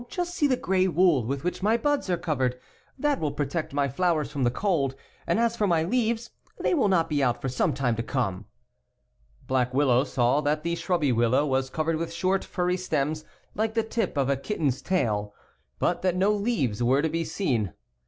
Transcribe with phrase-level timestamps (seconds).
[0.09, 2.59] Just see the gray wool with which my buds are covered.
[2.97, 4.95] That .will protect my flowers from the cold,
[5.27, 8.35] and as for my leaves, they will not be out for some time to come."
[8.37, 8.43] ^'°''*^"^'''^"■"""^
[9.45, 13.83] Black Willow saw that the shrubby willow was covered with short, furry stems, like the
[13.83, 15.35] tip of a kit ten's tail (Fig.
[15.35, 17.73] i), but that no leaves were to be seen.